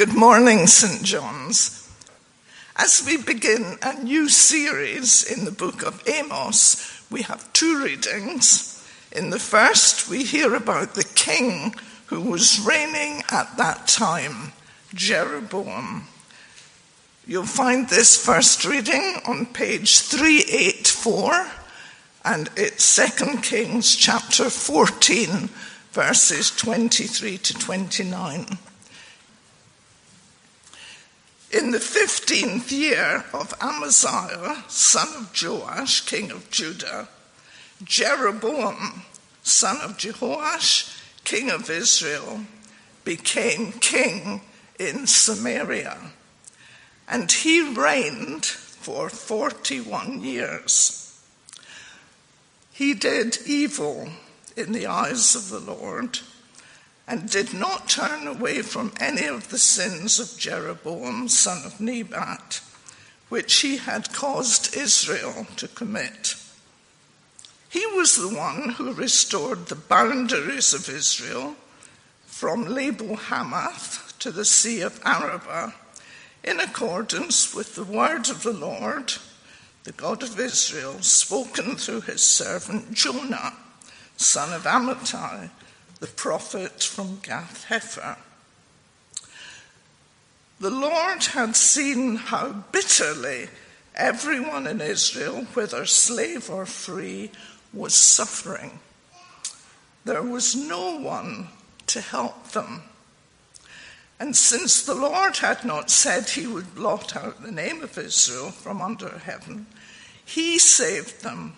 [0.00, 1.02] Good morning, St.
[1.02, 1.86] John's.
[2.74, 8.82] As we begin a new series in the book of Amos, we have two readings.
[9.12, 11.74] In the first, we hear about the king
[12.06, 14.54] who was reigning at that time,
[14.94, 16.04] Jeroboam.
[17.26, 21.46] You'll find this first reading on page 384,
[22.24, 25.50] and it's 2 Kings chapter 14,
[25.92, 28.58] verses 23 to 29.
[31.50, 37.08] In the 15th year of Amaziah, son of Joash, king of Judah,
[37.82, 39.02] Jeroboam,
[39.42, 42.42] son of Jehoash, king of Israel,
[43.02, 44.42] became king
[44.78, 45.98] in Samaria.
[47.08, 51.20] And he reigned for 41 years.
[52.72, 54.08] He did evil
[54.56, 56.20] in the eyes of the Lord
[57.10, 62.60] and did not turn away from any of the sins of Jeroboam, son of Nebat,
[63.28, 66.36] which he had caused Israel to commit.
[67.68, 71.56] He was the one who restored the boundaries of Israel
[72.26, 75.72] from Lebo Hamath to the Sea of Arabah
[76.44, 79.14] in accordance with the word of the Lord,
[79.82, 83.52] the God of Israel, spoken through his servant Jonah,
[84.16, 85.50] son of Amittai,
[86.00, 88.16] the prophet from Gath Hepher.
[90.58, 93.48] The Lord had seen how bitterly
[93.94, 97.30] everyone in Israel, whether slave or free,
[97.72, 98.80] was suffering.
[100.04, 101.48] There was no one
[101.86, 102.82] to help them.
[104.18, 108.50] And since the Lord had not said he would blot out the name of Israel
[108.50, 109.66] from under heaven,
[110.24, 111.54] he saved them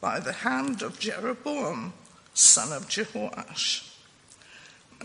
[0.00, 1.92] by the hand of Jeroboam,
[2.38, 3.84] son of Jehoash.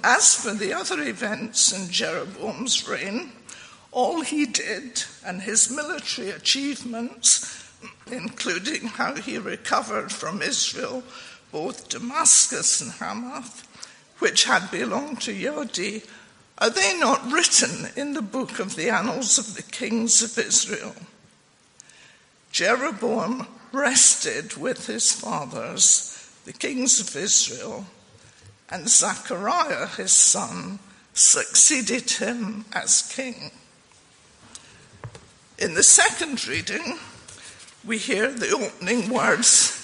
[0.03, 3.31] As for the other events in Jeroboam's reign,
[3.91, 7.71] all he did and his military achievements,
[8.11, 11.03] including how he recovered from Israel
[11.51, 13.67] both Damascus and Hamath,
[14.19, 16.03] which had belonged to Yaudi,
[16.57, 20.95] are they not written in the book of the annals of the kings of Israel?
[22.51, 26.12] Jeroboam rested with his fathers,
[26.45, 27.85] the kings of Israel,
[28.69, 30.79] and Zechariah his son
[31.13, 33.51] succeeded him as king.
[35.57, 36.97] In the second reading,
[37.85, 39.79] we hear the opening words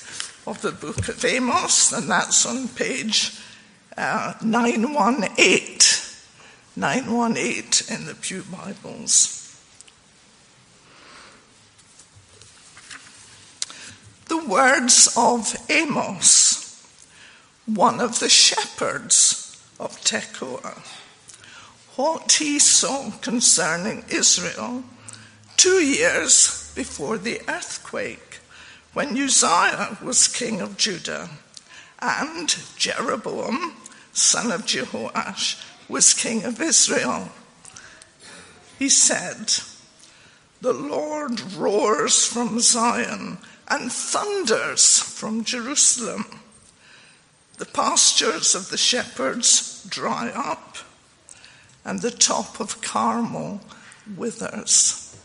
[0.47, 3.37] of the book of Amos, and that's on page
[3.97, 5.79] uh, 918.
[6.75, 9.39] 918 in the Pew Bibles.
[14.27, 16.48] The words of Amos,
[17.75, 20.81] one of the shepherds of Tekoa,
[21.95, 24.83] what he saw concerning Israel
[25.57, 28.39] two years before the earthquake
[28.93, 31.29] when Uzziah was king of Judah
[32.01, 33.75] and Jeroboam,
[34.13, 37.29] son of Jehoash, was king of Israel.
[38.77, 39.53] He said,
[40.61, 46.39] The Lord roars from Zion and thunders from Jerusalem.
[47.59, 50.77] The pastures of the shepherds dry up,
[51.83, 53.59] and the top of Carmel
[54.15, 55.17] withers.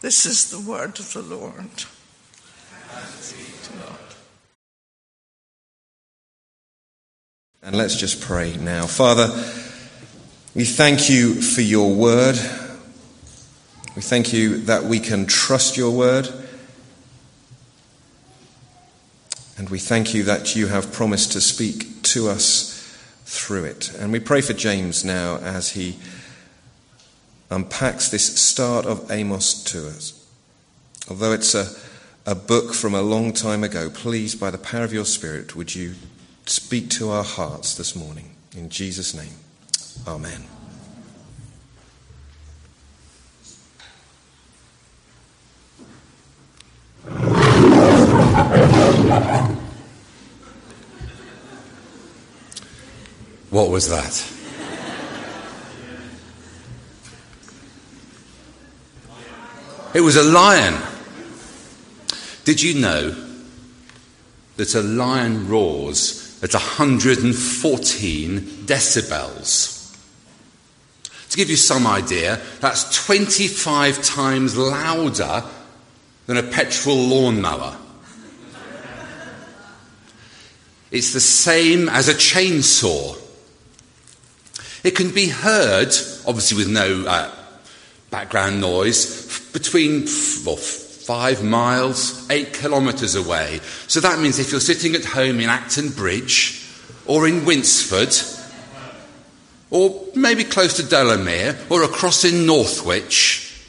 [0.00, 1.84] This is the word of the Lord.
[7.60, 8.86] And let's just pray now.
[8.86, 9.28] Father,
[10.54, 12.36] we thank you for your word.
[13.96, 16.28] We thank you that we can trust your word.
[19.56, 22.72] And we thank you that you have promised to speak to us
[23.24, 23.92] through it.
[23.98, 25.96] And we pray for James now as he
[27.50, 30.20] unpacks this start of Amos to us.
[31.08, 31.68] Although it's a,
[32.26, 35.74] a book from a long time ago, please, by the power of your Spirit, would
[35.74, 35.94] you
[36.46, 38.34] speak to our hearts this morning?
[38.56, 39.34] In Jesus' name.
[40.06, 40.44] Amen.
[53.50, 54.30] What was that?
[59.94, 60.74] It was a lion.
[62.44, 63.24] Did you know
[64.56, 69.96] that a lion roars at 114 decibels.
[71.30, 75.42] To give you some idea, that's 25 times louder
[76.26, 77.78] than a petrol lawnmower.
[80.94, 83.18] It's the same as a chainsaw.
[84.84, 85.88] It can be heard,
[86.24, 87.34] obviously with no uh,
[88.10, 90.02] background noise, between
[90.46, 93.58] well, five miles, eight kilometres away.
[93.88, 96.64] So that means if you're sitting at home in Acton Bridge
[97.06, 98.14] or in Winsford,
[99.70, 103.66] or maybe close to Delamere or across in Northwich,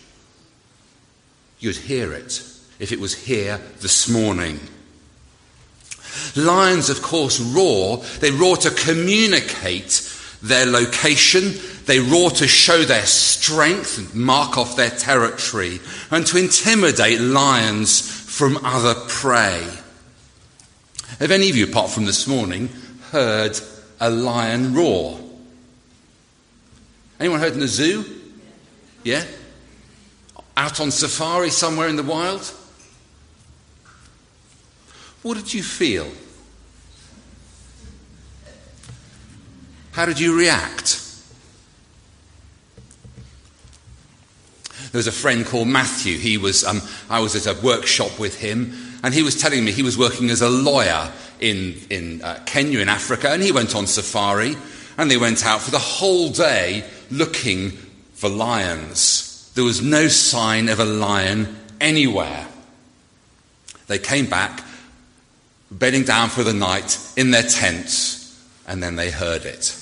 [1.57, 2.43] you'd hear it
[2.77, 4.59] if it was here this morning.
[6.35, 7.97] Lions, of course, roar.
[8.19, 11.53] They roar to communicate their location.
[11.85, 15.79] They roar to show their strength and mark off their territory
[16.11, 19.67] and to intimidate lions from other prey.
[21.19, 22.69] Have any of you, apart from this morning,
[23.11, 23.57] heard
[23.99, 25.19] a lion roar?
[27.19, 28.03] Anyone heard in the zoo?
[29.03, 29.23] Yeah?
[30.57, 32.51] Out on safari somewhere in the wild?
[35.25, 36.07] What did you feel?
[39.93, 41.01] How did you react?
[44.91, 46.19] There was a friend called Matthew.
[46.19, 46.79] He was, um,
[47.09, 50.29] I was at a workshop with him, and he was telling me he was working
[50.29, 54.55] as a lawyer in, in uh, Kenya, in Africa, and he went on safari,
[54.95, 57.71] and they went out for the whole day looking
[58.13, 59.51] for lions.
[59.55, 62.47] There was no sign of a lion anywhere.
[63.87, 64.61] They came back,
[65.77, 69.75] bedding down for the night in their tents, and then they heard it.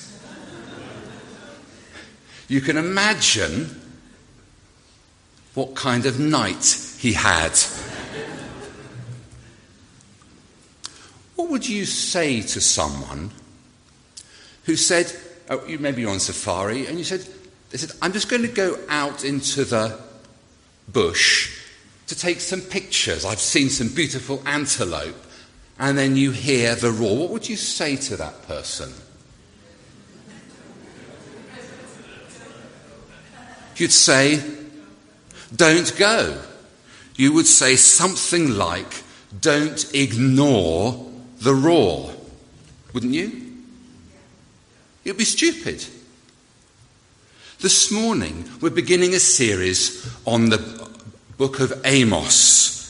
[2.48, 3.80] You can imagine
[5.54, 7.56] what kind of night he had.
[11.36, 13.30] what would you say to someone
[14.64, 15.12] who said,
[15.50, 17.26] oh, you maybe you're on safari, and you said,
[17.70, 19.98] they said, I'm just going to go out into the
[20.88, 21.60] bush
[22.06, 23.24] to take some pictures.
[23.24, 25.16] I've seen some beautiful antelope.
[25.78, 27.16] And then you hear the roar.
[27.18, 28.92] What would you say to that person?
[33.76, 34.40] You'd say,
[35.54, 36.40] don't go.
[37.16, 39.02] You would say something like,
[39.40, 42.12] don't ignore the roar.
[42.92, 43.42] Wouldn't you?
[45.04, 45.84] It'd be stupid.
[47.60, 50.88] This morning, we're beginning a series on the
[51.36, 52.83] book of Amos.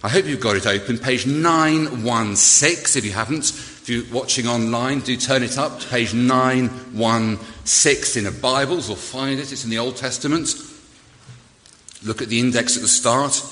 [0.00, 3.00] I hope you've got it open, page 916.
[3.00, 8.32] If you haven't, if you're watching online, do turn it up to page 916 in
[8.32, 9.50] a Bibles or find it.
[9.50, 10.54] It's in the Old Testament.
[12.04, 13.42] Look at the index at the start.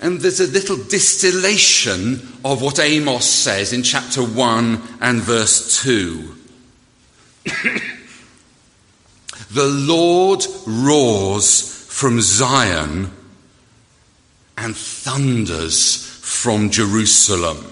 [0.00, 2.14] And there's a little distillation
[2.44, 6.34] of what Amos says in chapter 1 and verse 2.
[9.52, 13.12] the Lord roars from Zion
[14.64, 17.70] and thunders from Jerusalem.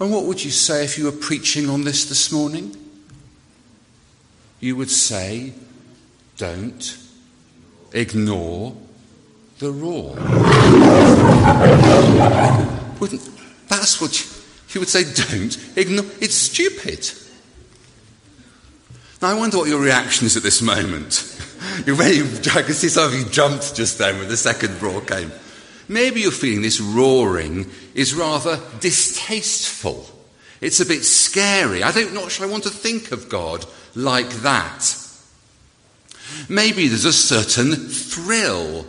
[0.00, 2.76] And what would you say if you were preaching on this this morning?
[4.58, 5.52] You would say,
[6.38, 6.98] don't
[7.92, 8.76] ignore
[9.60, 10.14] the roar.
[12.98, 13.30] Wouldn't,
[13.68, 14.26] that's what you,
[14.70, 16.06] you would say, don't ignore.
[16.20, 17.08] It's stupid.
[19.22, 21.39] Now, I wonder what your reaction is at this moment.
[21.86, 25.00] You're very, I can see some of you jumped just then when the second roar
[25.00, 25.30] came.
[25.88, 30.06] Maybe you're feeling this roaring is rather distasteful.
[30.60, 31.82] It's a bit scary.
[31.82, 34.96] I don't know what I want to think of God like that.
[36.48, 38.86] Maybe there's a certain thrill,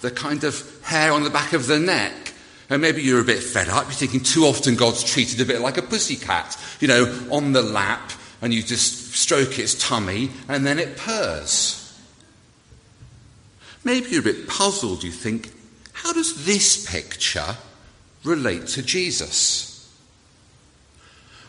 [0.00, 2.34] the kind of hair on the back of the neck.
[2.70, 3.84] And maybe you're a bit fed up.
[3.84, 7.62] You're thinking too often God's treated a bit like a pussycat, you know, on the
[7.62, 11.98] lap, and you just stroke its tummy, and then it purrs.
[13.84, 15.02] Maybe you're a bit puzzled.
[15.02, 15.50] You think,
[15.92, 17.56] how does this picture
[18.24, 19.92] relate to Jesus?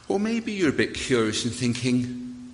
[0.07, 2.51] Or maybe you're a bit curious and thinking,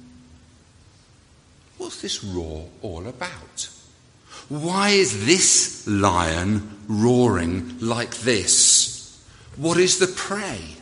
[1.77, 3.69] what's this roar all about?
[4.49, 9.23] Why is this lion roaring like this?
[9.55, 10.75] What is the prey?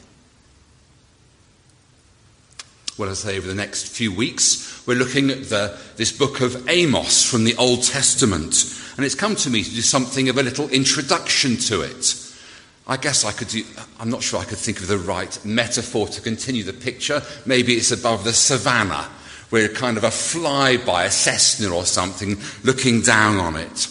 [2.96, 6.70] Well, I say over the next few weeks, we're looking at the, this book of
[6.70, 8.54] Amos from the Old Testament.
[8.96, 12.16] And it's come to me to do something of a little introduction to it.
[12.86, 13.64] I guess I could do,
[14.00, 17.24] I'm not sure I could think of the right metaphor to continue the picture.
[17.48, 19.10] Maybe it's above the savannah,
[19.50, 23.88] where kind of a flyby, a Cessna or something, looking down on it.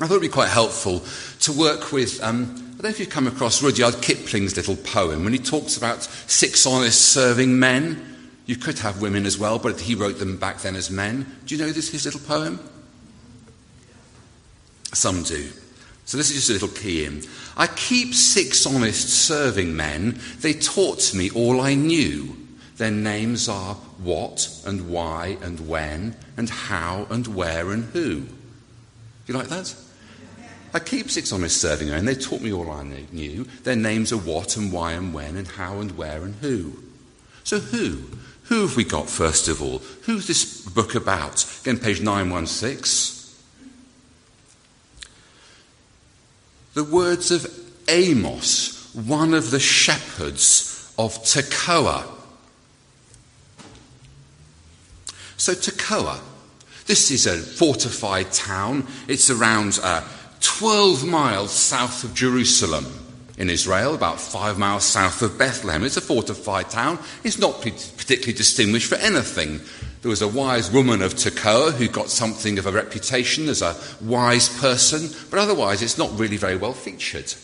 [0.00, 1.04] I thought it would be quite helpful
[1.40, 5.22] to work with, um, I don't know if you've come across Rudyard Kipling's little poem
[5.22, 8.16] when he talks about six honest serving men.
[8.46, 11.26] You could have women as well, but he wrote them back then as men.
[11.44, 12.58] Do you know this, his little poem?
[14.94, 15.50] Some do.
[16.06, 17.22] So this is just a little key in.
[17.54, 20.18] I keep six honest serving men.
[20.38, 22.34] They taught me all I knew.
[22.78, 28.20] Their names are what and why and when and how and where and who.
[28.20, 28.30] Do
[29.26, 29.74] you like that?
[30.72, 32.04] I keep six on honest serving men.
[32.04, 33.44] They taught me all I knew.
[33.64, 36.82] Their names are what and why and when and how and where and who.
[37.42, 38.02] So who?
[38.44, 39.78] Who have we got first of all?
[40.02, 41.44] Who's this book about?
[41.62, 43.20] Again, page 916.
[46.74, 47.46] The words of
[47.88, 52.06] Amos, one of the shepherds of Tekoa.
[55.36, 56.20] So, Tekoa,
[56.86, 58.86] this is a fortified town.
[59.08, 60.02] It's around uh,
[60.40, 62.86] 12 miles south of Jerusalem
[63.36, 65.84] in Israel, about five miles south of Bethlehem.
[65.84, 66.98] It's a fortified town.
[67.24, 69.60] It's not particularly distinguished for anything.
[70.02, 73.76] There was a wise woman of Tekoa who got something of a reputation as a
[74.00, 77.34] wise person, but otherwise it's not really very well featured.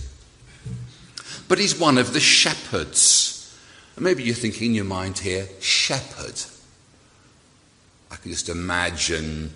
[1.48, 3.56] But he's one of the shepherds.
[3.94, 6.42] And maybe you're thinking in your mind here, shepherd.
[8.10, 9.52] I can just imagine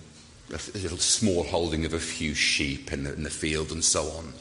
[0.51, 4.03] a little small holding of a few sheep in the, in the field and so
[4.11, 4.33] on.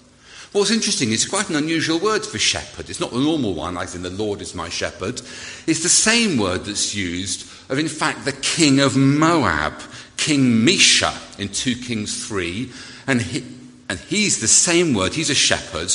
[0.52, 2.90] What's interesting, is quite an unusual word for shepherd.
[2.90, 5.20] It's not the normal one, as in the Lord is my shepherd.
[5.68, 9.74] It's the same word that's used of, in fact, the king of Moab,
[10.16, 12.68] King Mesha, in 2 Kings 3.
[13.06, 13.44] And, he,
[13.88, 15.94] and he's the same word, he's a shepherd.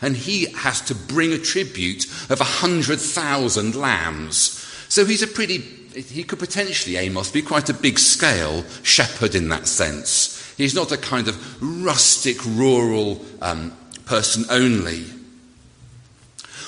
[0.00, 4.66] And he has to bring a tribute of 100,000 lambs.
[4.88, 5.58] So he's a pretty,
[5.96, 10.54] he could potentially, Amos, be quite a big scale shepherd in that sense.
[10.56, 13.72] He's not a kind of rustic, rural um,
[14.04, 15.06] person only.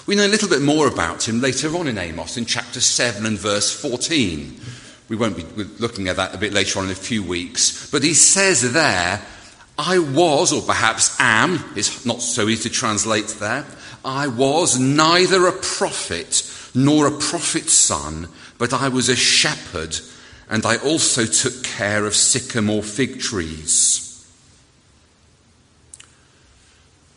[0.07, 3.27] We know a little bit more about him later on in Amos, in chapter 7
[3.27, 4.59] and verse 14.
[5.11, 5.45] We won't be
[5.79, 7.91] looking at that a bit later on in a few weeks.
[7.91, 9.23] But he says there,
[9.77, 13.67] I was, or perhaps am, it's not so easy to translate there.
[14.05, 16.43] I was neither a prophet
[16.75, 18.29] nor a prophet's son,
[18.59, 19.99] but I was a shepherd
[20.51, 24.05] and I also took care of sycamore fig trees.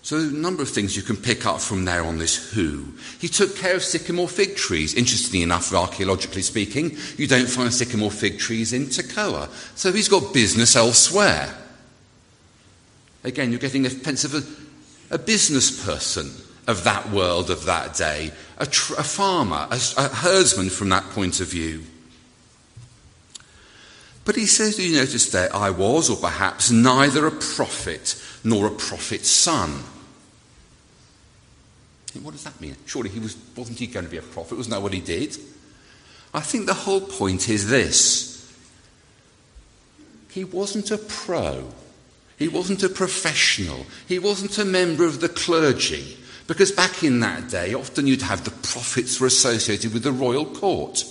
[0.03, 2.93] So, a number of things you can pick up from there on this who.
[3.19, 4.93] He took care of sycamore fig trees.
[4.93, 9.49] Interestingly enough, archaeologically speaking, you don't find sycamore fig trees in Tekoa.
[9.77, 11.55] So, he's got business elsewhere.
[13.23, 16.31] Again, you're getting a sense of a, a business person
[16.71, 21.03] of that world of that day, a, tr- a farmer, a, a herdsman from that
[21.11, 21.83] point of view.
[24.23, 28.67] But he says, do you notice there, I was, or perhaps, neither a prophet nor
[28.67, 29.83] a prophet's son.
[32.21, 32.75] What does that mean?
[32.85, 34.57] Surely he was, wasn't he going to be a prophet?
[34.57, 35.37] Wasn't that what he did?
[36.33, 38.29] I think the whole point is this.
[40.29, 41.67] He wasn't a pro.
[42.37, 43.85] He wasn't a professional.
[44.07, 46.17] He wasn't a member of the clergy.
[46.47, 50.45] Because back in that day, often you'd have the prophets were associated with the royal
[50.45, 51.03] court.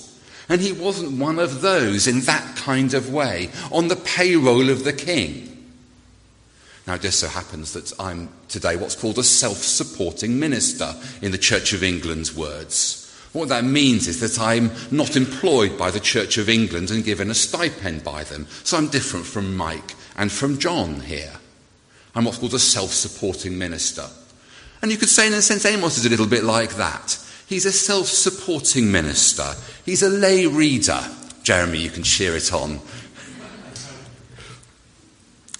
[0.48, 4.84] And he wasn't one of those in that kind of way, on the payroll of
[4.84, 5.46] the king.
[6.86, 11.30] Now, it just so happens that I'm today what's called a self supporting minister in
[11.30, 13.06] the Church of England's words.
[13.32, 17.30] What that means is that I'm not employed by the Church of England and given
[17.30, 18.48] a stipend by them.
[18.64, 21.34] So I'm different from Mike and from John here.
[22.16, 24.08] I'm what's called a self supporting minister.
[24.82, 27.18] And you could say, in a sense, Amos is a little bit like that.
[27.46, 29.54] He's a self supporting minister.
[29.84, 31.00] He's a lay reader.
[31.42, 32.80] Jeremy, you can cheer it on.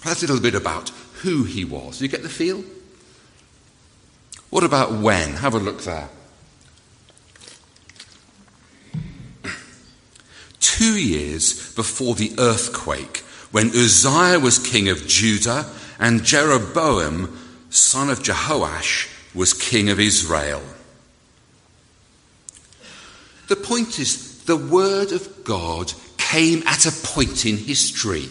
[0.03, 0.89] That's a little bit about
[1.21, 2.01] who he was.
[2.01, 2.63] You get the feel?
[4.49, 5.33] What about when?
[5.35, 6.09] Have a look there.
[10.59, 13.17] Two years before the earthquake,
[13.51, 17.37] when Uzziah was king of Judah and Jeroboam,
[17.69, 20.61] son of Jehoash, was king of Israel.
[23.47, 28.29] The point is, the Word of God came at a point in history.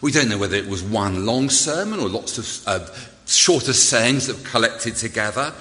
[0.00, 2.92] We don't know whether it was one long sermon or lots of uh,
[3.26, 5.52] shorter sayings that were collected together,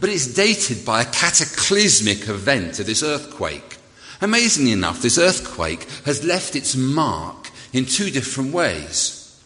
[0.00, 3.78] but it's dated by a cataclysmic event of this earthquake.
[4.20, 9.42] Amazingly enough, this earthquake has left its mark in two different ways.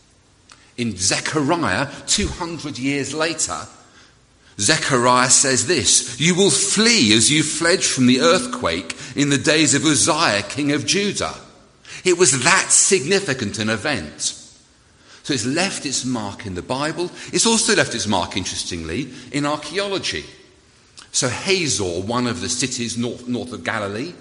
[0.76, 3.66] In Zechariah, 200 years later,
[4.60, 9.74] Zechariah says this You will flee as you fled from the earthquake in the days
[9.74, 11.34] of Uzziah, king of Judah.
[12.04, 14.38] It was that significant an event.
[15.22, 17.10] So it's left its mark in the Bible.
[17.32, 20.24] It's also left its mark, interestingly, in archaeology.
[21.12, 24.14] So Hazor, one of the cities north, north of Galilee,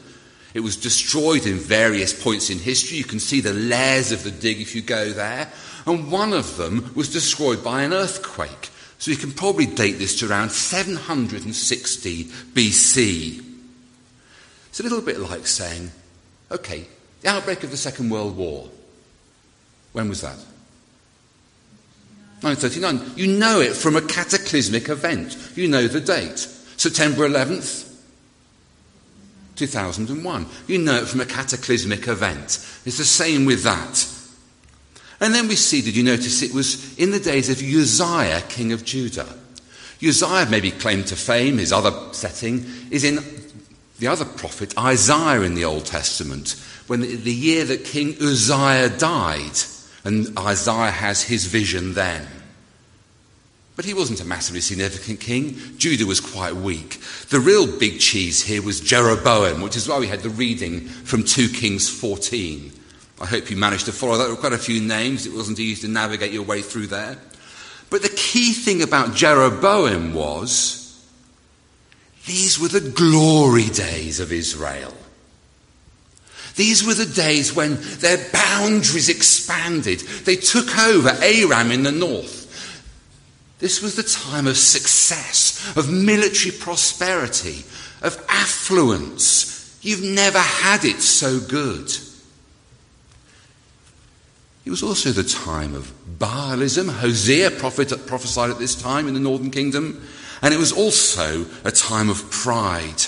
[0.54, 2.98] It was destroyed in various points in history.
[2.98, 5.50] You can see the layers of the dig if you go there.
[5.86, 8.70] And one of them was destroyed by an earthquake.
[9.02, 13.44] So you can probably date this to around 760 BC.
[14.70, 15.90] It's a little bit like saying,
[16.52, 16.86] okay,
[17.22, 18.70] the outbreak of the Second World War.
[19.94, 20.38] When was that?
[22.42, 23.18] 1939.
[23.18, 25.36] You know it from a cataclysmic event.
[25.56, 26.38] You know the date.
[26.78, 27.92] September 11th,
[29.56, 30.46] 2001.
[30.68, 32.64] You know it from a cataclysmic event.
[32.86, 34.08] It's the same with that.
[35.22, 38.74] And then we see, did you notice it was in the days of Uzziah, king
[38.74, 39.38] of Judah?
[40.04, 43.20] Uzziah, maybe claimed to fame, his other setting is in
[44.00, 46.56] the other prophet, Isaiah, in the Old Testament,
[46.88, 49.60] when the, the year that King Uzziah died,
[50.04, 52.28] and Isaiah has his vision then.
[53.76, 55.56] But he wasn't a massively significant king.
[55.78, 57.00] Judah was quite weak.
[57.30, 61.24] The real big cheese here was Jeroboam, which is why we had the reading from
[61.24, 62.72] 2 Kings 14.
[63.22, 64.24] I hope you managed to follow that.
[64.24, 65.28] There were quite a few names.
[65.28, 67.18] It wasn't easy to navigate your way through there.
[67.92, 71.06] But the key thing about Jeroboam was
[72.26, 74.94] these were the glory days of Israel.
[76.56, 80.00] These were the days when their boundaries expanded.
[80.00, 82.40] They took over Aram in the north.
[83.60, 87.64] This was the time of success, of military prosperity,
[88.02, 89.78] of affluence.
[89.84, 91.92] You've never had it so good.
[94.64, 96.90] It was also the time of Baalism.
[96.90, 100.08] Hosea prophesied at this time in the northern kingdom.
[100.42, 103.04] And it was also a time of pride.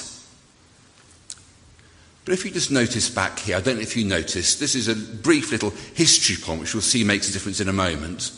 [2.25, 4.87] But if you just notice back here, I don't know if you noticed, this is
[4.87, 8.31] a brief little history point which we'll see makes a difference in a moment.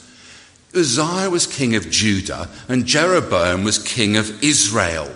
[0.73, 5.13] Uzziah was king of Judah and Jeroboam was king of Israel.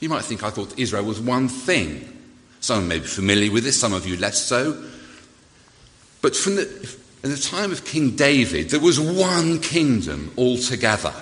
[0.00, 2.12] You might think I thought Israel was one thing.
[2.60, 4.82] Some may be familiar with this, some of you less so.
[6.22, 11.12] But from the, in the time of King David, there was one kingdom altogether.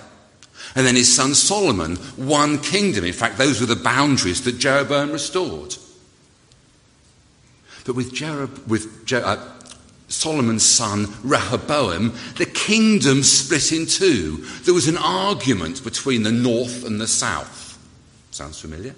[0.75, 3.05] And then his son Solomon, one kingdom.
[3.05, 5.77] In fact, those were the boundaries that Jeroboam restored.
[7.85, 9.37] But with, Jerob- with Je- uh,
[10.09, 14.45] Solomon's son Rehoboam, the kingdom split in two.
[14.63, 17.79] There was an argument between the north and the south.
[18.31, 18.95] Sounds familiar?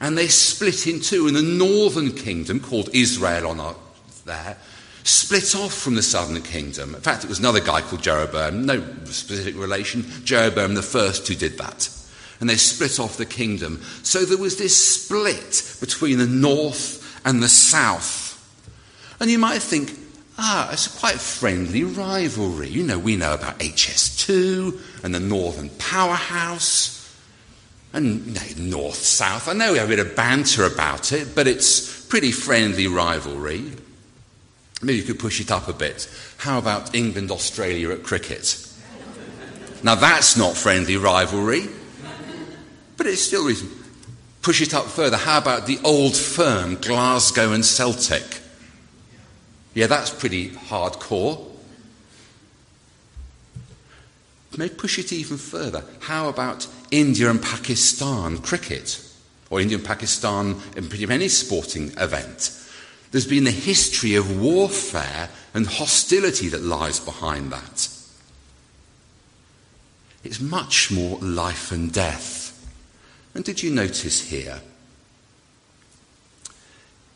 [0.00, 1.26] And they split in two.
[1.26, 3.76] And the northern kingdom, called Israel on our,
[4.24, 4.56] there,
[5.04, 6.94] split off from the southern kingdom.
[6.94, 11.34] In fact, it was another guy called Jeroboam, no specific relation, Jeroboam the first who
[11.34, 11.88] did that.
[12.40, 13.80] And they split off the kingdom.
[14.02, 18.32] So there was this split between the north and the south.
[19.20, 19.98] And you might think,
[20.38, 22.68] ah, it's a quite friendly rivalry.
[22.68, 27.03] You know, we know about HS2 and the Northern Powerhouse
[27.94, 29.48] and North South.
[29.48, 33.70] I know we have a bit of banter about it, but it's pretty friendly rivalry.
[34.82, 36.10] Maybe you could push it up a bit.
[36.38, 38.60] How about England Australia at cricket?
[39.84, 41.68] Now that's not friendly rivalry,
[42.96, 43.70] but it's still reason.
[44.42, 45.16] Push it up further.
[45.16, 48.40] How about the old firm Glasgow and Celtic?
[49.72, 51.50] Yeah, that's pretty hardcore.
[54.56, 55.84] May push it even further.
[56.00, 59.00] How about India and Pakistan cricket?
[59.50, 62.50] Or India and Pakistan in pretty any sporting event?
[63.10, 67.88] There's been a history of warfare and hostility that lies behind that.
[70.22, 72.52] It's much more life and death.
[73.34, 74.60] And did you notice here?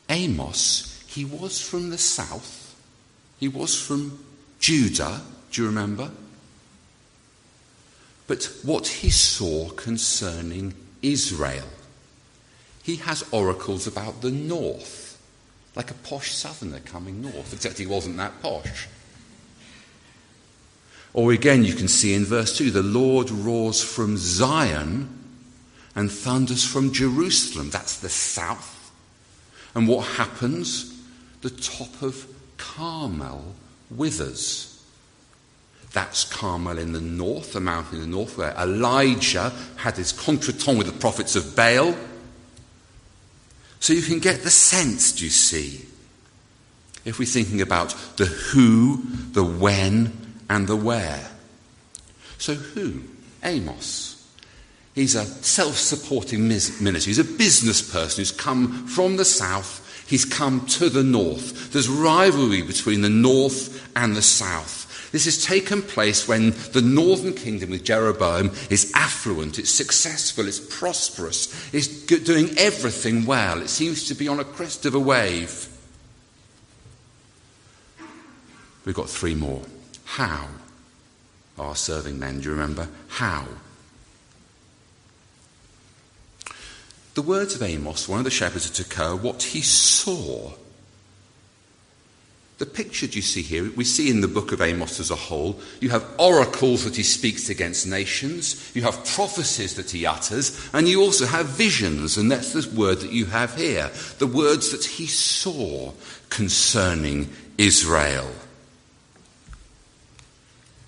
[0.08, 2.74] Amos, he was from the south,
[3.38, 4.24] he was from
[4.58, 5.20] Judah,
[5.52, 6.10] do you remember?
[8.28, 11.66] But what he saw concerning Israel,
[12.84, 15.08] he has oracles about the north
[15.78, 18.88] like a posh southerner coming north, except he wasn't that posh.
[21.14, 25.08] Or again, you can see in verse 2 the Lord roars from Zion
[25.94, 27.70] and thunders from Jerusalem.
[27.70, 28.92] That's the south.
[29.72, 31.00] And what happens?
[31.42, 33.54] The top of Carmel
[33.88, 34.67] withers.
[35.92, 40.79] That's Carmel in the north, the mountain in the north, where Elijah had his contretemps
[40.79, 41.96] with the prophets of Baal.
[43.81, 45.87] So you can get the sense, do you see?
[47.05, 50.12] If we're thinking about the who, the when,
[50.51, 51.29] and the where.
[52.38, 53.03] So, who?
[53.42, 54.14] Amos.
[54.94, 57.09] He's a self supporting minister.
[57.09, 61.72] He's a business person who's come from the south, he's come to the north.
[61.72, 64.87] There's rivalry between the north and the south.
[65.11, 70.61] This has taken place when the northern kingdom with Jeroboam is affluent, it's successful, it's
[70.61, 73.62] prosperous, it's doing everything well.
[73.62, 75.68] It seems to be on a crest of a wave.
[78.85, 79.62] We've got three more.
[80.05, 80.49] How?
[81.59, 82.88] Our serving men, do you remember?
[83.09, 83.47] How?
[87.14, 90.53] The words of Amos, one of the shepherds of Tekoa, what he saw
[92.59, 95.61] the picture you see here, we see in the book of Amos as a whole,
[95.81, 100.88] you have oracles that he speaks against nations, you have prophecies that he utters, and
[100.88, 104.85] you also have visions, and that's the word that you have here the words that
[104.85, 105.92] he saw
[106.31, 108.29] concerning Israel.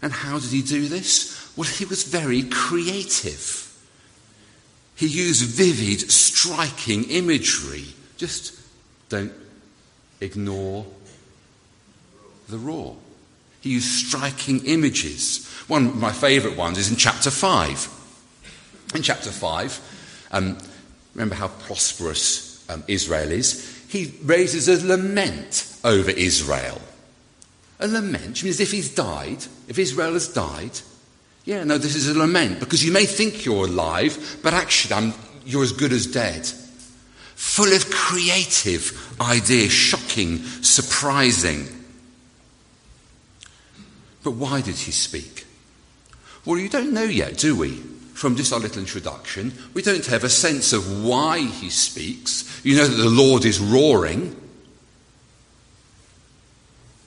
[0.02, 1.52] And how did he do this?
[1.56, 3.66] Well, he was very creative.
[4.96, 7.84] He used vivid, striking imagery.
[8.16, 8.58] Just
[9.08, 9.32] don't
[10.20, 10.84] ignore
[12.50, 12.96] the roar.
[13.60, 15.46] He used striking images.
[15.68, 17.88] One of my favourite ones is in chapter 5.
[18.94, 20.58] In chapter 5, um,
[21.14, 23.84] remember how prosperous um, Israel is?
[23.88, 26.80] He raises a lament over Israel.
[27.78, 30.78] A lament, means if he's died, if Israel has died,
[31.44, 35.14] yeah, no, this is a lament because you may think you're alive, but actually I'm,
[35.44, 36.46] you're as good as dead.
[36.46, 41.66] Full of creative ideas, shocking, surprising.
[44.22, 45.46] But why did he speak?
[46.44, 47.76] Well, you don't know yet, do we?
[48.14, 52.60] From just our little introduction, we don't have a sense of why he speaks.
[52.64, 54.36] You know that the Lord is roaring.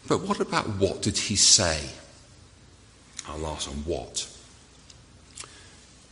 [0.08, 1.90] But what about what did he say?
[3.28, 4.28] I'll ask on what.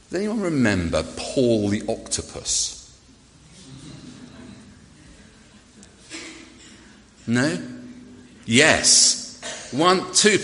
[0.10, 2.78] Does anyone remember Paul the octopus?
[7.28, 7.58] No?
[8.46, 9.70] Yes.
[9.72, 10.40] One, two.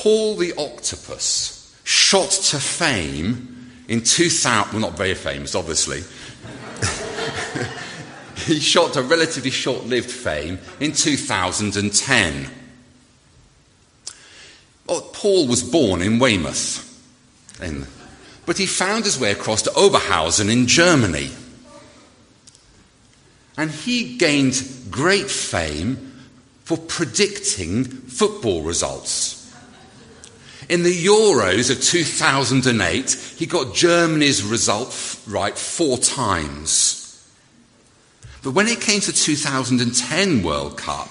[0.00, 6.00] Paul the Octopus shot to fame in 2000, well, not very famous, obviously.
[8.46, 12.50] he shot to relatively short lived fame in 2010.
[14.86, 16.86] Well, Paul was born in Weymouth,
[17.60, 17.86] in,
[18.46, 21.30] but he found his way across to Oberhausen in Germany.
[23.58, 26.22] And he gained great fame
[26.64, 29.39] for predicting football results.
[30.70, 37.28] In the Euros of 2008, he got Germany's result right four times.
[38.44, 41.08] But when it came to 2010 World Cup,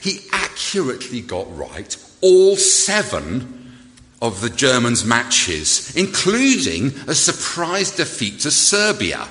[0.00, 3.76] he accurately got right all seven
[4.20, 9.28] of the Germans' matches, including a surprise defeat to Serbia.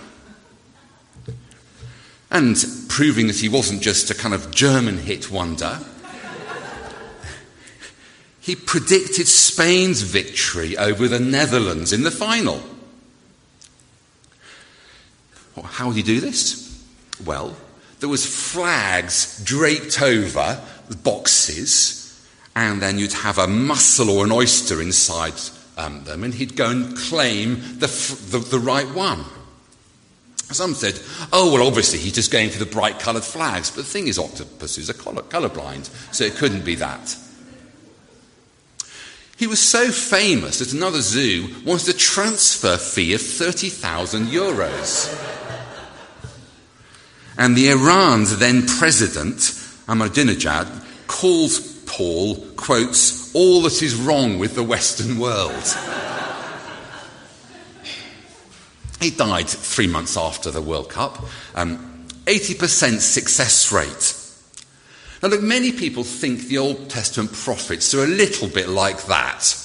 [2.31, 2.55] And
[2.87, 5.81] proving that he wasn't just a kind of German hit wonder,
[8.45, 12.61] he predicted Spain's victory over the Netherlands in the final.
[15.63, 16.85] How would he do this?
[17.25, 17.55] Well,
[18.01, 22.23] there was flags draped over the boxes,
[22.55, 25.33] and then you'd have a mussel or an oyster inside
[25.75, 27.87] um, them, and he'd go and claim the,
[28.29, 29.25] the, the right one.
[30.51, 30.99] Some said,
[31.33, 33.71] oh, well, obviously he's just going for the bright coloured flags.
[33.71, 37.17] But the thing is, octopuses are colour, colourblind, so it couldn't be that.
[39.37, 45.11] He was so famous that another zoo wanted a transfer fee of 30,000 euros.
[47.37, 49.37] And the Iran's then president,
[49.87, 55.63] Ahmadinejad, calls Paul, quotes, all that is wrong with the Western world.
[59.01, 61.23] he died three months after the World Cup.
[61.53, 64.24] Um, 80% success rate.
[65.25, 69.59] Now, look, many people think the Old Testament prophets are a little bit like that.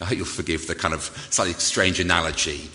[0.00, 2.70] I hope you'll forgive the kind of slightly strange analogy.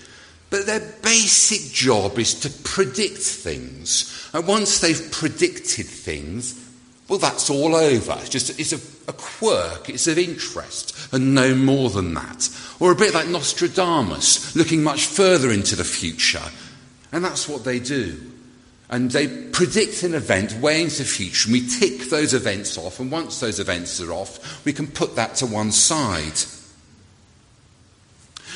[0.51, 4.29] But their basic job is to predict things.
[4.35, 6.63] And once they've predicted things,
[7.07, 8.15] well, that's all over.
[8.19, 12.49] It's just it's a, a quirk, it's of interest, and no more than that.
[12.79, 16.51] Or a bit like Nostradamus, looking much further into the future.
[17.11, 18.30] And that's what they do
[18.91, 22.99] and they predict an event way into the future, and we tick those events off,
[22.99, 26.39] and once those events are off, we can put that to one side.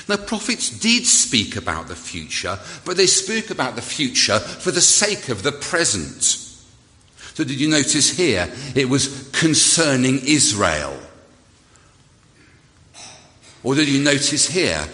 [0.08, 4.82] Now, prophets did speak about the future, but they spoke about the future for the
[4.82, 6.21] sake of the present.
[6.21, 8.52] So, did you notice here?
[8.76, 11.00] It was concerning Israel.
[13.63, 14.86] Or did you notice here?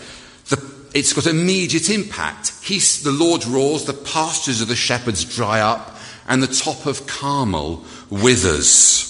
[0.93, 2.50] it's got immediate impact.
[2.61, 5.97] He's, the Lord roars, the pastures of the shepherds dry up,
[6.27, 9.07] and the top of Carmel withers.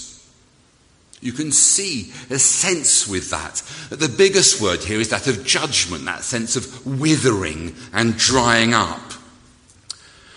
[1.22, 3.62] You can see a sense with that.
[3.90, 9.00] The biggest word here is that of judgment, that sense of withering and drying up.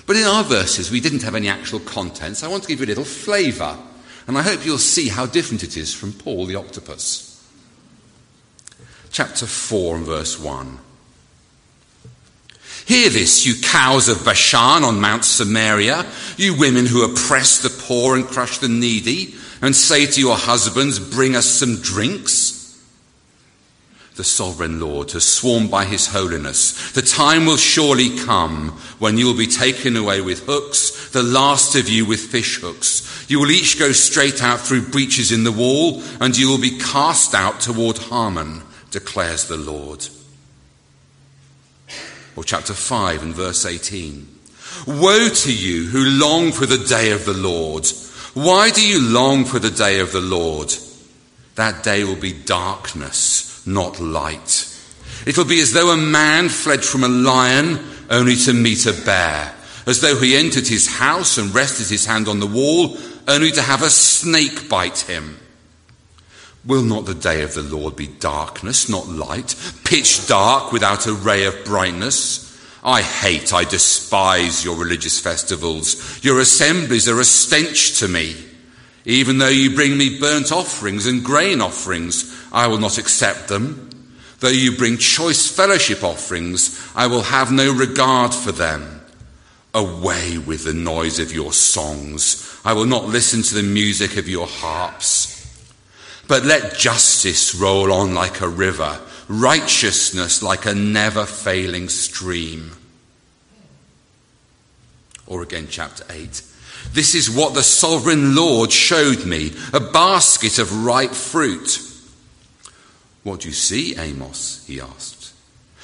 [0.07, 2.81] But in our verses, we didn't have any actual content, so I want to give
[2.81, 3.79] you a little flavour.
[4.27, 7.31] And I hope you'll see how different it is from Paul the octopus.
[9.11, 10.79] Chapter 4 and verse 1.
[12.87, 16.05] Hear this, you cows of Bashan on Mount Samaria,
[16.37, 20.99] you women who oppress the poor and crush the needy and say to your husbands,
[20.99, 22.55] Bring us some drinks.
[24.17, 26.93] The sovereign Lord has sworn by his holiness.
[26.93, 28.69] The time will surely come
[28.99, 33.27] when you will be taken away with hooks, the last of you with fish hooks.
[33.29, 36.79] You will each go straight out through breaches in the wall, and you will be
[36.79, 40.07] cast out toward Harmon, declares the Lord.
[42.37, 44.29] Or chapter 5 and verse 18.
[44.87, 47.87] Woe to you who long for the day of the Lord.
[48.35, 50.75] Why do you long for the day of the Lord?
[51.55, 54.71] That day will be darkness, not light.
[55.27, 57.79] It will be as though a man fled from a lion
[58.11, 59.55] only to meet a bear,
[59.87, 63.63] as though he entered his house and rested his hand on the wall only to
[63.63, 65.39] have a snake bite him.
[66.67, 71.13] Will not the day of the Lord be darkness, not light, pitch dark without a
[71.13, 72.45] ray of brightness?
[72.83, 76.23] I hate, I despise your religious festivals.
[76.25, 78.37] Your assemblies are a stench to me.
[79.05, 83.91] Even though you bring me burnt offerings and grain offerings, I will not accept them.
[84.41, 89.03] Though you bring choice fellowship offerings, I will have no regard for them.
[89.75, 92.59] Away with the noise of your songs.
[92.65, 95.34] I will not listen to the music of your harps.
[96.27, 102.73] But let justice roll on like a river righteousness like a never failing stream.
[105.27, 106.43] Or again, chapter 8.
[106.93, 111.81] This is what the sovereign Lord showed me a basket of ripe fruit.
[113.23, 114.65] What do you see, Amos?
[114.67, 115.33] he asked.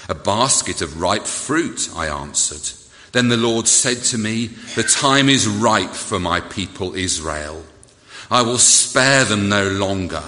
[0.09, 2.76] A basket of ripe fruit, I answered.
[3.12, 7.64] Then the Lord said to me, The time is ripe for my people Israel.
[8.30, 10.22] I will spare them no longer.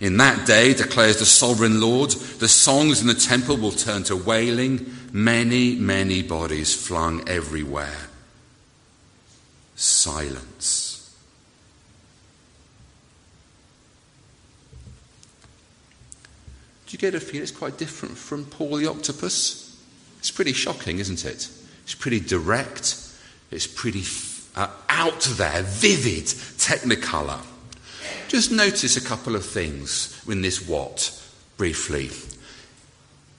[0.00, 4.16] In that day, declares the sovereign Lord, the songs in the temple will turn to
[4.16, 8.08] wailing, many, many bodies flung everywhere.
[9.76, 10.96] Silence.
[16.86, 19.80] Do you get a feel it's quite different from Paul the octopus?
[20.18, 21.48] It's pretty shocking, isn't it?
[21.84, 22.96] It's pretty direct.
[23.50, 24.02] It's pretty
[24.56, 27.40] uh, out there, vivid, technicolor.
[28.28, 31.20] Just notice a couple of things in this what,
[31.56, 32.10] briefly.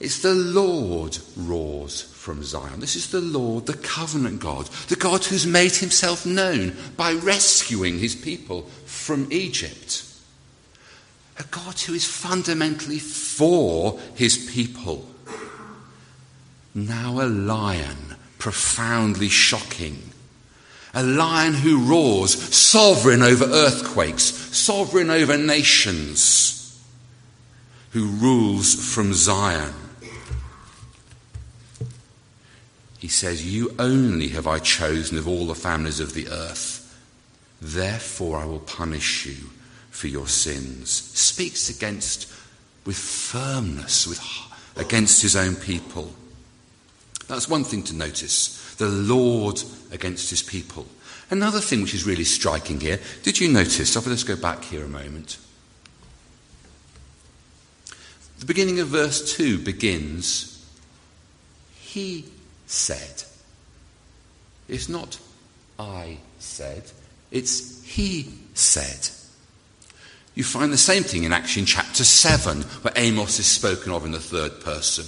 [0.00, 2.80] It's the Lord roars from Zion.
[2.80, 7.98] This is the Lord, the covenant God, the God who's made himself known by rescuing
[7.98, 10.04] his people from Egypt.
[11.38, 15.06] A God who is fundamentally for his people.
[16.74, 20.12] Now a lion, profoundly shocking,
[20.94, 26.80] a lion who roars, sovereign over earthquakes, sovereign over nations,
[27.90, 29.74] who rules from Zion.
[32.98, 36.78] He says, You only have I chosen of all the families of the earth.
[37.60, 39.50] Therefore I will punish you
[39.90, 40.90] for your sins.
[40.90, 42.32] Speaks against,
[42.84, 44.20] with firmness, with,
[44.76, 46.12] against his own people.
[47.28, 50.86] That's one thing to notice the Lord against his people.
[51.30, 53.94] Another thing which is really striking here, did you notice?
[54.06, 55.38] let's go back here a moment.
[58.38, 60.66] The beginning of verse 2 begins,
[61.80, 62.24] He
[62.66, 63.22] said.
[64.68, 65.18] It's not
[65.78, 66.84] I said,
[67.30, 69.08] it's He said.
[70.34, 74.12] You find the same thing in Action chapter 7, where Amos is spoken of in
[74.12, 75.04] the third person.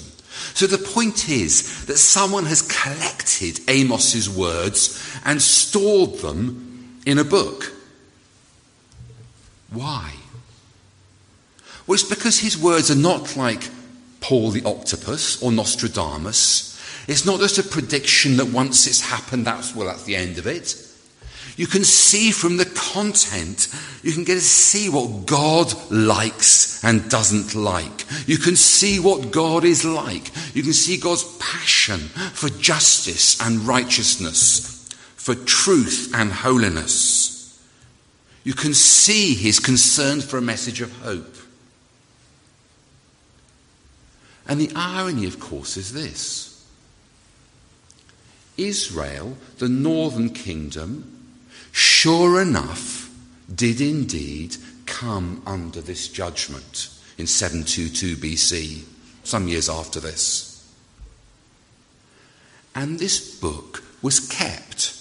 [0.55, 7.25] So the point is that someone has collected Amos's words and stored them in a
[7.25, 7.73] book.
[9.71, 10.13] Why?
[11.87, 13.69] Well, it's because his words are not like
[14.21, 16.81] Paul the octopus or Nostradamus.
[17.07, 20.47] It's not just a prediction that once it's happened, that's well, that's the end of
[20.47, 20.84] it.
[21.57, 23.69] You can see from the content,
[24.03, 28.05] you can get to see what God likes and doesn't like.
[28.27, 30.33] You can see what God is like.
[30.57, 37.63] You can see God's passion for justice and righteousness, for truth and holiness.
[38.43, 41.37] You can see his concern for a message of hope.
[44.49, 46.51] And the irony, of course, is this
[48.57, 51.14] Israel, the northern kingdom,
[51.75, 53.11] sure enough,
[53.53, 54.57] did indeed
[54.87, 58.85] come under this judgment in 722 BC,
[59.25, 60.73] some years after this.
[62.77, 65.01] And this book was kept.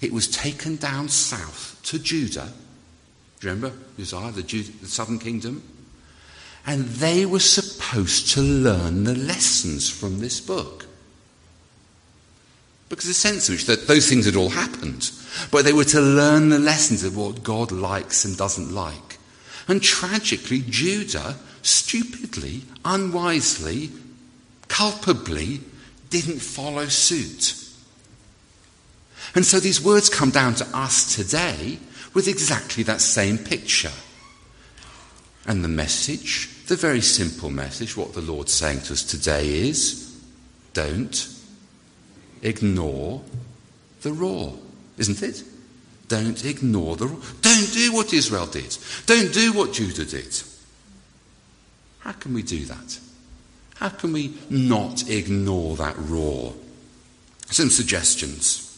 [0.00, 2.52] It was taken down south to Judah.
[3.40, 5.62] Do you remember Uzziah, the, Judah, the southern kingdom?
[6.66, 10.86] And they were supposed to learn the lessons from this book.
[12.88, 15.10] Because the sense in which that those things had all happened,
[15.50, 19.18] but they were to learn the lessons of what God likes and doesn't like.
[19.68, 23.90] And tragically, Judah stupidly, unwisely,
[24.68, 25.60] culpably
[26.10, 27.58] didn't follow suit.
[29.34, 31.78] And so these words come down to us today
[32.12, 33.92] with exactly that same picture.
[35.46, 40.20] And the message, the very simple message, what the Lord's saying to us today is
[40.74, 41.28] don't
[42.42, 43.22] ignore
[44.02, 44.58] the roar,
[44.98, 45.44] isn't it?
[46.08, 47.20] Don't ignore the roar.
[47.40, 48.76] Don't do what Israel did.
[49.06, 50.42] Don't do what Judah did.
[52.00, 52.98] How can we do that?
[53.76, 56.54] How can we not ignore that roar?
[57.46, 58.68] Some suggestions.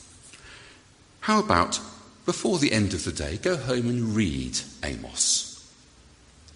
[1.20, 1.80] How about
[2.26, 5.70] before the end of the day, go home and read Amos?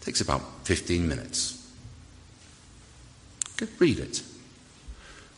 [0.01, 1.55] It takes about 15 minutes.
[3.57, 4.23] Go read it.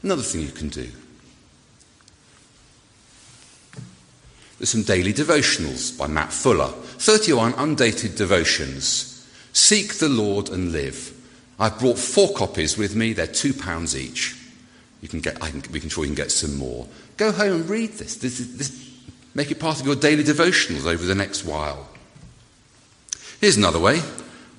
[0.02, 0.88] Another thing you can do.
[4.60, 6.68] There's some daily devotionals by Matt Fuller.
[6.68, 9.26] 31 undated devotions.
[9.54, 11.18] Seek the Lord and live.
[11.58, 13.14] I've brought four copies with me.
[13.14, 14.36] They're two pounds each.
[15.00, 16.86] You can get, I can, we can sure you can get some more.
[17.16, 18.16] Go home and read this.
[18.16, 19.00] This, this.
[19.34, 21.88] Make it part of your daily devotionals over the next while.
[23.40, 23.98] Here's another way.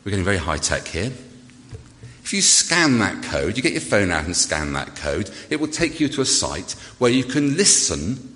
[0.04, 1.12] We're getting very high tech here.
[2.24, 5.60] If you scan that code, you get your phone out and scan that code, it
[5.60, 8.31] will take you to a site where you can listen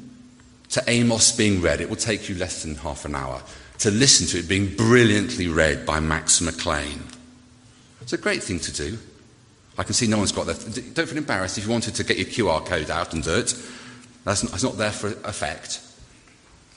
[0.69, 1.82] to Amos being read.
[1.82, 3.41] It will take you less than half an hour
[3.80, 7.04] to listen to it being brilliantly read by Max McLean.
[8.01, 8.97] It's a great thing to do.
[9.78, 10.93] I can see no one's got that.
[10.93, 13.54] Don't feel embarrassed if you wanted to get your QR code out and do it.
[14.23, 15.82] That's not, that's not there for effect.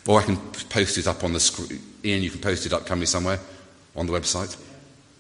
[0.06, 0.36] Or I can
[0.70, 1.80] post it up on the screen.
[2.04, 3.38] Ian, you can post it up, can we, somewhere
[3.94, 4.56] on the website?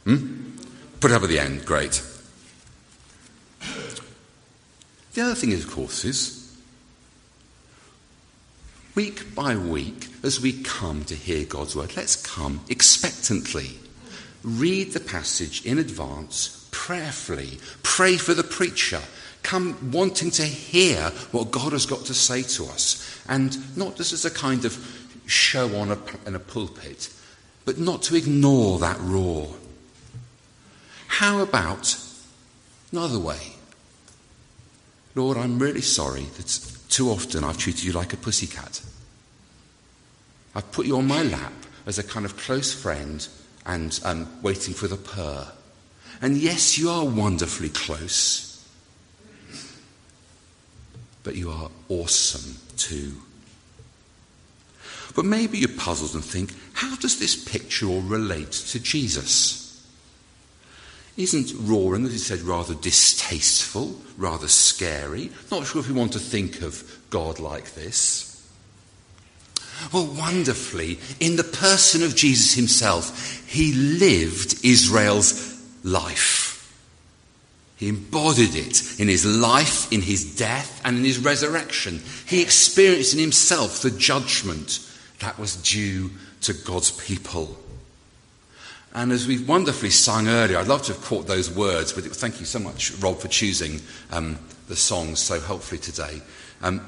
[0.04, 0.56] Hmm?
[1.00, 1.64] Put it up at the end.
[1.64, 2.02] Great.
[5.14, 6.37] The other thing, is of course, is
[8.98, 13.78] week by week, as we come to hear God's word, let's come expectantly.
[14.42, 17.60] Read the passage in advance, prayerfully.
[17.84, 19.00] Pray for the preacher.
[19.44, 23.22] Come wanting to hear what God has got to say to us.
[23.28, 24.76] And not just as a kind of
[25.26, 27.08] show on a, in a pulpit,
[27.64, 29.54] but not to ignore that roar.
[31.06, 31.96] How about
[32.90, 33.54] another way?
[35.14, 38.82] Lord, I'm really sorry that too often I've treated you like a pussycat.
[40.54, 41.52] I've put you on my lap
[41.86, 43.26] as a kind of close friend
[43.66, 45.46] and um, waiting for the purr.
[46.20, 48.66] And yes, you are wonderfully close,
[51.22, 53.12] but you are awesome too.
[55.14, 59.67] But maybe you're puzzled and think, how does this picture all relate to Jesus?
[61.18, 65.30] Isn't roaring, as he said, rather distasteful, rather scary?
[65.50, 68.48] Not sure if we want to think of God like this.
[69.92, 76.54] Well, wonderfully, in the person of Jesus himself, he lived Israel's life.
[77.74, 82.00] He embodied it in his life, in his death, and in his resurrection.
[82.26, 84.78] He experienced in himself the judgment
[85.18, 86.10] that was due
[86.42, 87.58] to God's people.
[88.94, 92.40] And as we wonderfully sung earlier, I'd love to have caught those words, but thank
[92.40, 96.22] you so much, Rob, for choosing um, the songs so helpfully today.
[96.62, 96.80] Um,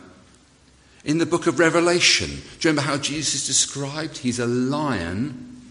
[1.05, 2.35] in the book of Revelation, do
[2.69, 4.19] you remember how Jesus is described?
[4.19, 5.63] He's a lion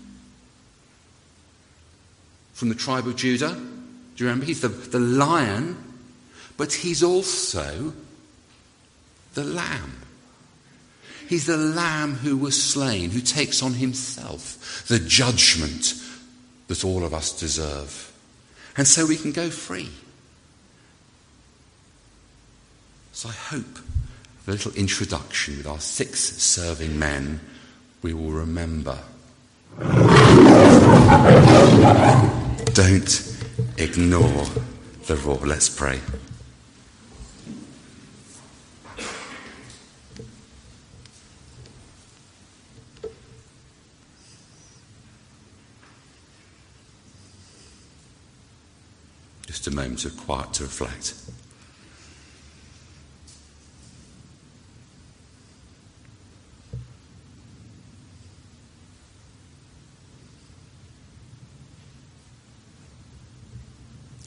[2.53, 3.53] from the tribe of Judah.
[3.53, 4.45] Do you remember?
[4.45, 5.77] He's the, the lion,
[6.57, 7.93] but he's also
[9.33, 9.99] the lamb.
[11.27, 15.93] He's the lamb who was slain, who takes on himself the judgment
[16.69, 18.13] that all of us deserve.
[18.77, 19.89] And so we can go free.
[23.11, 23.79] So I hope
[24.45, 27.41] the little introduction with our six serving men
[28.01, 28.97] we will remember.
[32.73, 33.35] Don't
[33.77, 34.45] ignore
[35.07, 35.39] the roar.
[35.43, 35.99] Let's pray.
[49.59, 51.15] just a moment of quiet to reflect.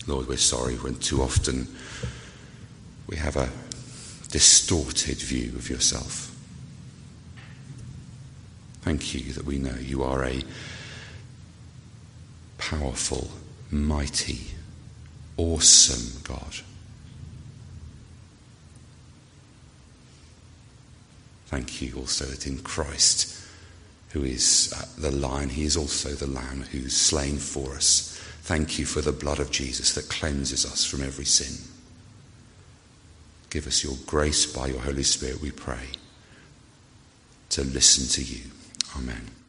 [0.07, 1.67] Lord, we're sorry when too often
[3.07, 3.49] we have a
[4.31, 6.37] distorted view of yourself.
[8.83, 10.43] Thank you that we know you are a
[12.59, 13.31] powerful,
[13.71, 14.53] mighty
[15.37, 16.61] awesome God.
[21.47, 23.47] Thank you also that in Christ,
[24.11, 28.19] who is uh, the lion, he is also the lamb who's slain for us.
[28.43, 31.59] Thank you for the blood of Jesus that cleanses us from every sin.
[33.51, 35.89] Give us your grace by your Holy Spirit, we pray,
[37.51, 38.45] to listen to you.
[38.97, 39.42] Amen.